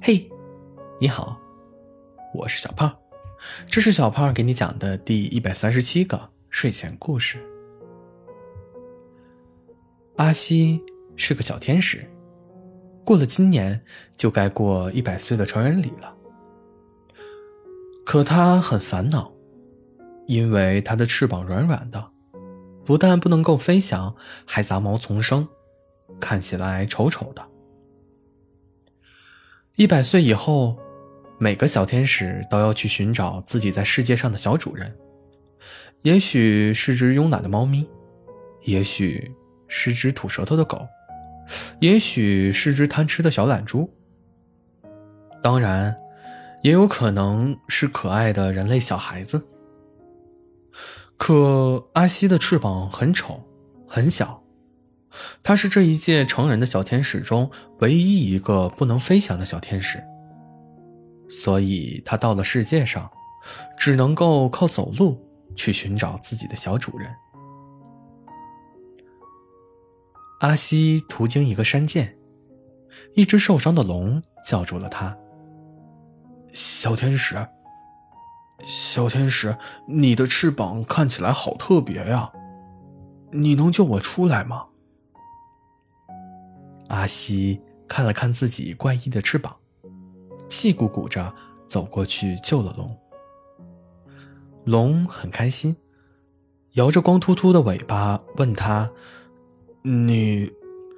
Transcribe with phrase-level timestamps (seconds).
[0.00, 0.30] 嘿，
[1.00, 1.36] 你好，
[2.32, 2.96] 我是小胖，
[3.68, 7.38] 这是小胖给你讲的第一百三十七个睡前故事。
[10.16, 10.80] 阿西
[11.16, 12.08] 是个小天使，
[13.04, 13.84] 过了今年
[14.16, 16.16] 就该过一百岁的成人礼了。
[18.06, 19.32] 可他很烦恼，
[20.26, 22.12] 因为他的翅膀软软的，
[22.84, 24.14] 不但不能够飞翔，
[24.46, 25.46] 还杂毛丛生，
[26.20, 27.46] 看起来丑丑的。
[29.78, 30.76] 一百岁以后，
[31.38, 34.92] 每个小天使都要去寻找自己在世界上的小主人。
[36.02, 37.88] 也许是只慵懒的猫咪，
[38.64, 39.32] 也许
[39.68, 40.84] 是只吐舌头的狗，
[41.78, 43.88] 也许是只贪吃的小懒猪。
[45.44, 45.96] 当然，
[46.64, 49.46] 也有可能是可爱的人类小孩子。
[51.16, 53.44] 可阿西的翅膀很丑，
[53.86, 54.42] 很小。
[55.42, 60.02] 他是这一届成人的小天使中唯一一个不能飞翔的小天使，
[61.28, 63.10] 所以他到了世界上，
[63.78, 65.18] 只能够靠走路
[65.56, 67.10] 去寻找自己的小主人。
[70.40, 72.16] 阿西途经一个山涧，
[73.14, 75.16] 一只受伤的龙叫住了他
[76.52, 77.34] ：“小天使，
[78.64, 79.56] 小天使，
[79.88, 82.30] 你的翅膀看起来好特别呀，
[83.32, 84.66] 你能救我出来吗？”
[86.88, 89.56] 阿西看了看自己怪异的翅膀，
[90.48, 91.34] 气鼓鼓着
[91.66, 92.98] 走过去救了龙。
[94.64, 95.76] 龙很开心，
[96.72, 98.90] 摇着光秃秃的尾巴问他
[99.82, 100.50] ：“你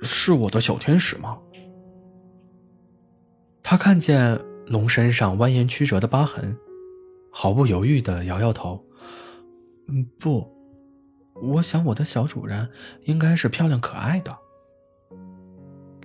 [0.02, 1.38] 是我的小天使吗？”
[3.62, 6.56] 他看见龙身上蜿蜒曲折的疤痕，
[7.30, 8.84] 毫不犹豫的摇摇头
[9.86, 10.48] ：“嗯，不，
[11.34, 12.68] 我想我的小主人
[13.05, 14.36] 应该是漂亮可爱的。”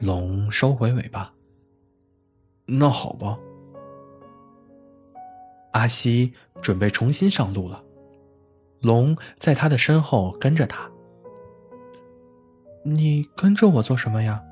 [0.01, 1.33] 龙收回尾巴。
[2.65, 3.37] 那好吧，
[5.71, 7.83] 阿西准备重新上路了。
[8.81, 10.91] 龙在他的身后跟着他。
[12.83, 14.43] 你跟着我做什么呀？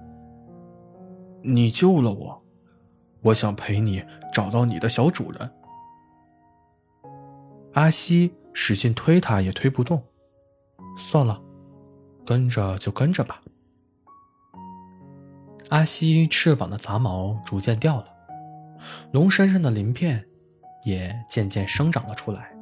[1.41, 2.43] 你救了我，
[3.21, 4.03] 我想陪你
[4.33, 5.51] 找到你的小主人。
[7.73, 10.01] 阿西使劲推他，也推不动。
[10.97, 11.41] 算了，
[12.25, 13.41] 跟着就跟着吧。
[15.69, 18.05] 阿西翅膀的杂毛逐渐掉了，
[19.11, 20.23] 龙身上的鳞片
[20.83, 22.53] 也渐渐生长了出来。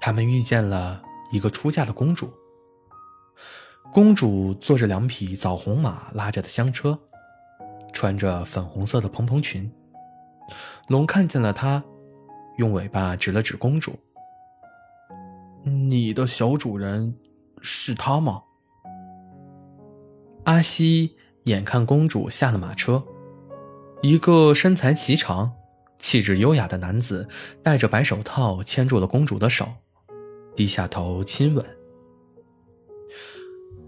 [0.00, 2.30] 他们遇见了一个出嫁的公主。
[3.92, 6.98] 公主坐着两匹枣红马拉着的香车，
[7.92, 9.72] 穿着粉红色的蓬蓬裙。
[10.88, 11.82] 龙看见了她，
[12.58, 13.98] 用尾巴指了指公主
[15.64, 17.16] ：“你的小主人
[17.62, 18.42] 是他吗？”
[20.44, 23.02] 阿西眼看公主下了马车，
[24.02, 25.52] 一个身材颀长、
[25.98, 27.26] 气质优雅的男子
[27.62, 29.66] 戴着白手套牵住了公主的手，
[30.54, 31.64] 低下头亲吻。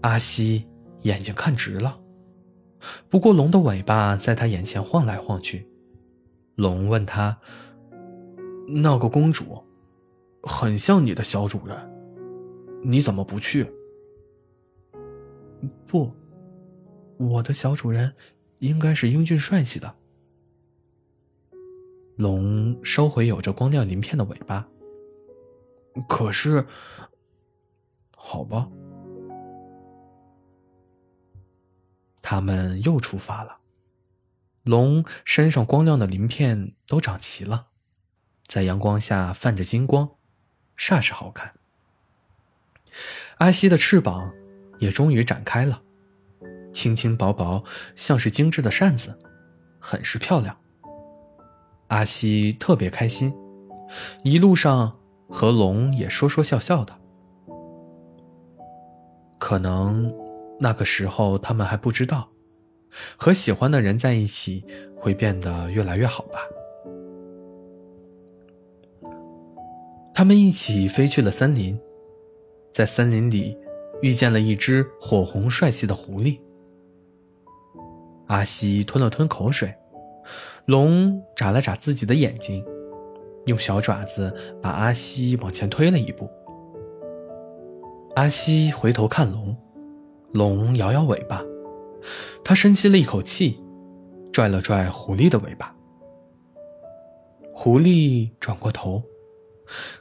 [0.01, 0.67] 阿西
[1.03, 1.99] 眼睛看直了，
[3.07, 5.67] 不过龙的尾巴在他眼前晃来晃去。
[6.55, 7.37] 龙问他
[8.67, 9.63] ：“那个公主，
[10.41, 11.77] 很像你的小主人，
[12.83, 13.71] 你怎么不去？”
[15.85, 16.11] 不。
[17.17, 18.15] 我的小主人
[18.59, 19.95] 应该是英俊帅气的。
[22.15, 24.67] 龙收回有着光亮鳞片的尾巴。
[26.07, 26.65] 可是，
[28.15, 28.69] 好吧，
[32.21, 33.57] 他们又出发了。
[34.63, 37.69] 龙身上光亮的鳞片都长齐了，
[38.45, 40.11] 在阳光下泛着金光，
[40.77, 41.53] 煞是好看。
[43.37, 44.31] 阿西的翅膀
[44.77, 45.81] 也终于展开了。
[46.77, 47.63] 轻轻薄薄，
[47.95, 49.17] 像是精致的扇子，
[49.79, 50.55] 很是漂亮。
[51.87, 53.33] 阿西特别开心，
[54.23, 56.93] 一路上和龙也说说笑笑的。
[59.39, 60.13] 可能
[60.59, 62.29] 那个时候他们还不知道，
[63.15, 64.63] 和喜欢的人在一起
[64.95, 66.39] 会变得越来越好吧。
[70.13, 71.79] 他们一起飞去了森林，
[72.71, 73.57] 在森林里
[74.03, 76.39] 遇见了一只火红帅气的狐狸。
[78.27, 79.73] 阿西吞了吞口水，
[80.65, 82.63] 龙眨了眨自己的眼睛，
[83.45, 86.29] 用小爪子把阿西往前推了一步。
[88.15, 89.55] 阿西回头看龙，
[90.33, 91.41] 龙摇摇尾巴，
[92.43, 93.63] 他深吸了一口气，
[94.33, 95.73] 拽了拽狐狸的尾巴。
[97.53, 99.01] 狐狸转过头，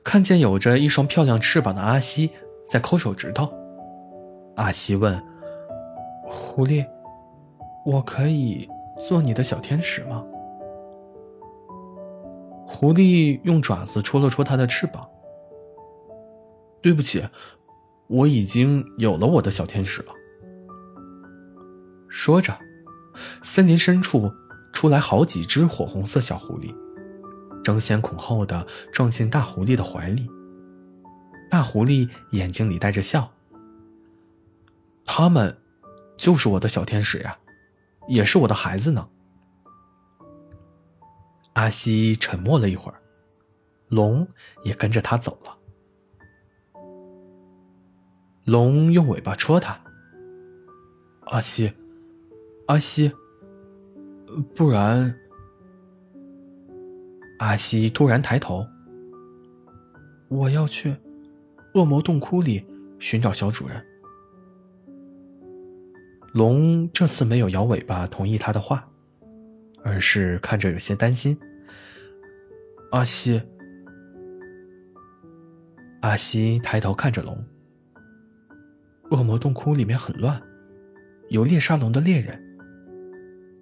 [0.03, 2.31] 看见有着一双漂亮翅膀的阿西
[2.69, 3.49] 在抠手指头。
[4.57, 5.23] 阿西问
[6.27, 6.85] ：“狐狸。”
[7.87, 8.69] 我可以
[8.99, 10.25] 做你的小天使吗？
[12.67, 15.09] 狐狸用爪子戳了戳它的翅膀。
[16.83, 17.25] 对不起，
[18.09, 20.13] 我已经有了我的小天使了。
[22.09, 22.53] 说着，
[23.45, 24.33] 森林深处
[24.73, 26.75] 出来好几只火红色小狐狸，
[27.63, 30.29] 争先恐后的撞进大狐狸的怀里。
[31.49, 33.31] 大狐狸眼睛里带着笑。
[35.05, 35.57] 他们，
[36.17, 37.39] 就是我的小天使呀，
[38.09, 39.09] 也是我的孩子呢。
[41.55, 43.01] 阿西沉默了一会儿，
[43.89, 44.27] 龙
[44.63, 45.57] 也跟着他走了。
[48.45, 49.81] 龙用尾巴戳他。
[51.25, 51.73] 阿西，
[52.67, 53.11] 阿西，
[54.55, 55.19] 不然……
[57.39, 58.67] 阿西突然抬头。
[60.29, 60.95] 我要去
[61.75, 62.65] 恶魔洞窟里
[62.99, 63.85] 寻找小主人。
[66.37, 68.87] 龙这次没有摇尾巴同意他的话，
[69.83, 71.35] 而是看着有些担心。
[72.91, 73.41] 阿西，
[76.03, 77.43] 阿西抬头看着龙。
[79.11, 80.39] 恶魔洞窟里面很乱，
[81.31, 82.39] 有猎杀龙的猎人。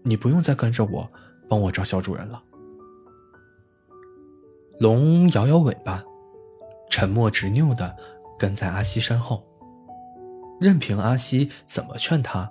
[0.03, 1.09] 你不用再跟着我，
[1.49, 2.43] 帮我找小主人了。
[4.81, 6.03] 龙摇摇尾巴，
[6.91, 7.97] 沉默执拗的
[8.37, 9.47] 跟在阿西身后，
[10.61, 12.51] 任凭阿西怎么劝他。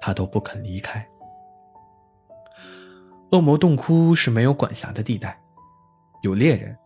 [0.00, 1.06] 他都不肯离开。
[3.30, 5.40] 恶魔洞窟是没有管辖的地带，
[6.22, 6.76] 有猎人，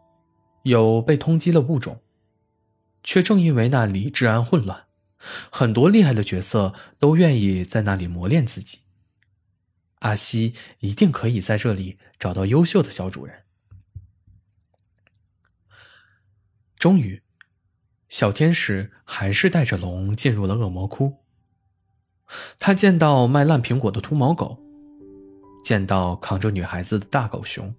[0.65, 2.03] 有被通缉的物种，
[3.03, 4.87] 却正因为那里治安混乱，
[5.51, 8.81] 很多厉害的角色都愿意在那里磨练自己。
[10.01, 13.45] 阿西一定可以在这里找到优秀的小主人。
[16.77, 17.23] 终于，
[18.11, 21.24] 小天使还是带着龙进入了恶魔窟。
[22.59, 24.59] 他见到卖烂苹果的秃毛狗，
[25.63, 27.75] 见到扛着女孩子的大狗熊，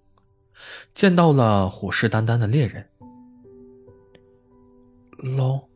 [0.93, 2.87] 见到了虎视眈眈的猎人。
[5.17, 5.69] 龙，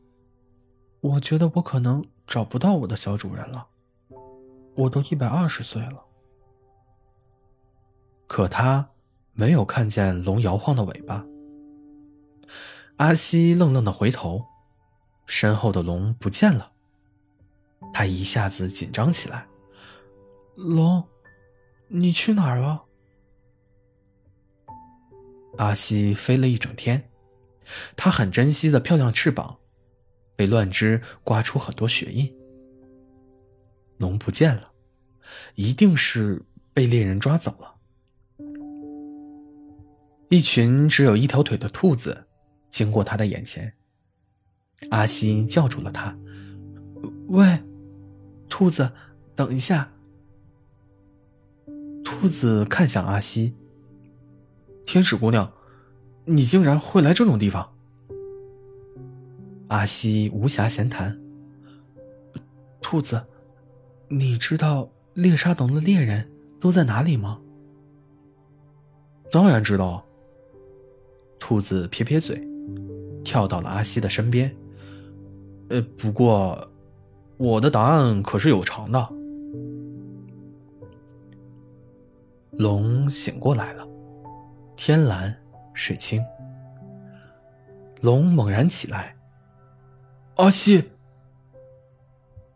[1.02, 3.68] 我觉得我可能找不到我的小主人了。
[4.76, 6.06] 我都一百二十岁了。
[8.28, 8.90] 可他
[9.34, 11.26] 没有看见龙摇晃的尾巴。
[12.98, 14.46] 阿西愣愣的回头，
[15.26, 16.74] 身后的龙不见了。
[17.94, 19.48] 他一下子紧张起来。
[20.56, 21.04] 龙，
[21.88, 22.84] 你去哪儿了？
[25.58, 27.10] 阿西飞了一整天，
[27.96, 29.58] 他很珍惜的漂亮翅膀，
[30.36, 32.34] 被乱枝刮出很多血印。
[33.98, 34.72] 龙不见了，
[35.56, 37.76] 一定是被猎人抓走了。
[40.30, 42.28] 一群只有一条腿的兔子
[42.70, 43.74] 经过他的眼前，
[44.92, 46.18] 阿西叫住了他
[47.30, 47.62] ：“喂！”
[48.50, 48.92] 兔子，
[49.36, 49.92] 等一下。
[52.04, 53.56] 兔子看向阿西。
[54.86, 55.54] 天使姑娘，
[56.26, 57.72] 你竟然会来这种地方？
[59.68, 61.22] 阿西无暇闲谈。
[62.82, 63.24] 兔子，
[64.08, 66.30] 你知道猎杀龙的猎人
[66.60, 67.40] 都在哪里吗？
[69.32, 70.04] 当然知道。
[71.38, 72.46] 兔子撇撇嘴，
[73.24, 74.54] 跳到了阿西的身边。
[75.70, 76.70] 呃，不过。
[77.40, 79.10] 我的答案可是有偿的。
[82.52, 83.88] 龙醒过来了，
[84.76, 85.34] 天蓝
[85.74, 86.22] 水清。
[88.02, 89.16] 龙猛然起来。
[90.36, 90.90] 阿西，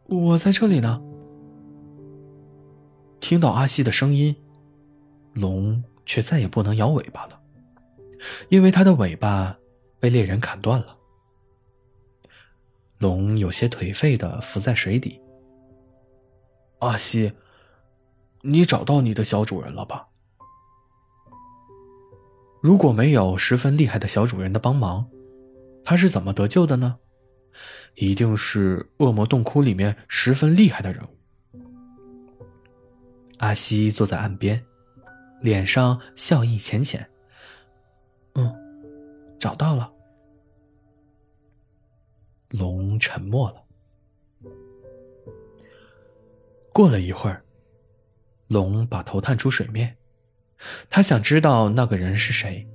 [0.08, 1.02] 我在这里呢。
[3.22, 4.36] 听到阿西的声音，
[5.32, 7.40] 龙却再也不能摇尾巴了，
[8.50, 9.58] 因为它的尾巴
[10.02, 10.98] 被猎人砍断了。
[13.04, 15.20] 龙有些颓废的浮在水底。
[16.80, 17.34] 阿西，
[18.42, 20.08] 你找到你的小主人了吧？
[22.62, 25.06] 如果没有十分厉害的小主人的帮忙，
[25.84, 26.98] 他是怎么得救的呢？
[27.96, 31.08] 一定是恶魔洞窟里面十分厉害的人物。
[33.40, 34.66] 阿西坐在岸边，
[35.42, 37.08] 脸上笑意浅浅。
[38.36, 38.56] 嗯，
[39.38, 39.93] 找到了。
[42.54, 43.64] 龙沉默了。
[46.72, 47.44] 过了一会儿，
[48.48, 49.98] 龙把头探出水面，
[50.88, 52.70] 他想知道那个人是谁。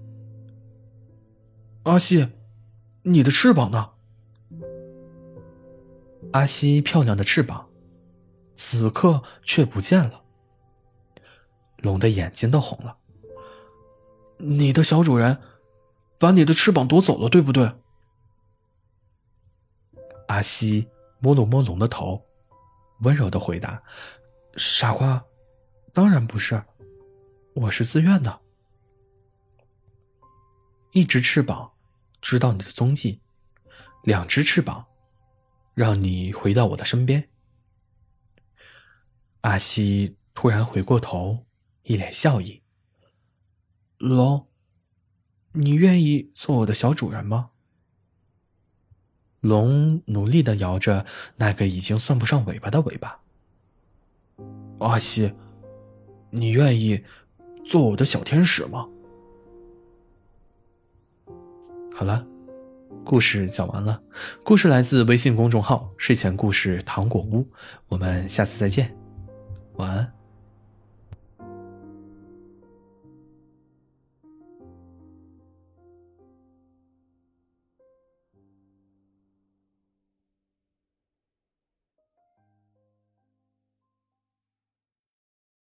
[1.85, 2.29] 阿西，
[3.03, 3.91] 你的翅膀呢？
[6.33, 7.69] 阿西漂亮的翅膀，
[8.57, 10.25] 此刻却不见了。
[11.77, 12.99] 龙的眼睛都红了。
[14.39, 15.39] 你的小主人，
[16.19, 17.73] 把你的翅膀夺走了，对不对？
[20.29, 20.89] 阿西
[21.21, 22.25] 摸了摸龙的头，
[23.01, 23.83] 温柔的回答
[24.57, 25.23] ：“傻瓜，
[25.93, 26.63] 当然不是，
[27.55, 28.41] 我是自愿的。
[30.93, 31.73] 一只翅膀，
[32.21, 33.21] 知道你的踪迹；
[34.05, 34.87] 两只翅膀，
[35.75, 37.29] 让你回到我的身边。
[39.43, 41.47] 阿西突然回过头，
[41.83, 42.63] 一脸笑意。
[43.99, 44.47] 龙，
[45.53, 47.51] 你愿意做我的小主人吗？
[49.41, 53.21] 龙努力的摇着那个已经算不上尾巴的尾巴。
[54.79, 55.33] 阿西，
[56.31, 57.05] 你愿意
[57.65, 58.87] 做我的小天使吗？
[61.95, 62.25] 好了，
[63.05, 64.01] 故事讲完了。
[64.45, 67.47] 故事来自微信公众号“睡前故事糖果屋”。
[67.89, 68.97] 我们下次再见，
[69.75, 70.18] 晚安。